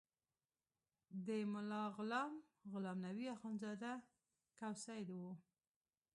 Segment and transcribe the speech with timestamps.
[1.25, 2.33] د ملا غلام
[2.71, 3.91] غلام نبي اخندزاده
[4.57, 5.21] کوسی و.